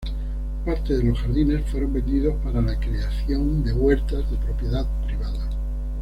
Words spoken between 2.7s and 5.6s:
creación de huertas de propiedad privada.